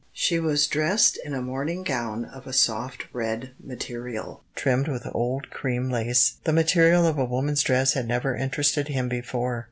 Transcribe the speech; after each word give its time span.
"She 0.13 0.39
was 0.39 0.65
dressed 0.65 1.19
in 1.23 1.35
a 1.35 1.43
morning 1.43 1.83
gown 1.83 2.25
of 2.25 2.47
a 2.47 2.53
soft 2.53 3.05
red 3.13 3.51
material, 3.63 4.41
trimmed 4.55 4.87
with 4.87 5.05
old 5.13 5.51
cream 5.51 5.91
lace. 5.91 6.37
The 6.43 6.53
material 6.53 7.05
of 7.05 7.19
a 7.19 7.25
woman's 7.25 7.61
dress 7.61 7.93
had 7.93 8.07
never 8.07 8.35
interested 8.35 8.87
him 8.87 9.07
before. 9.09 9.59